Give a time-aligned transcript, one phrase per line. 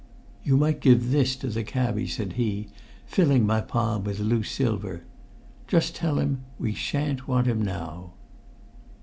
[0.43, 2.69] "You might give this to the cabby," said he,
[3.05, 5.03] filling my palm with loose silver.
[5.67, 8.13] "Just tell him we shan't want him now!"